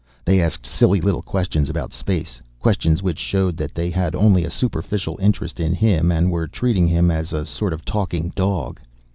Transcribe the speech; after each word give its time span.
They 0.25 0.41
asked 0.41 0.65
silly 0.65 0.99
little 0.99 1.21
questions 1.21 1.69
about 1.69 1.93
space 1.93 2.41
questions 2.59 3.03
which 3.03 3.19
showed 3.19 3.55
that 3.57 3.75
they 3.75 3.91
had 3.91 4.15
only 4.15 4.43
a 4.43 4.49
superficial 4.49 5.15
interest 5.21 5.59
in 5.59 5.75
him 5.75 6.11
and 6.11 6.31
were 6.31 6.47
treating 6.47 6.87
him 6.87 7.11
as 7.11 7.31
a 7.33 7.45
sort 7.45 7.71
of 7.71 7.85
talking 7.85 8.33
dog. 8.35 8.79